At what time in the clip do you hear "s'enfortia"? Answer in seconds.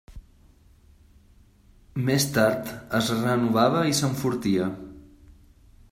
4.01-4.71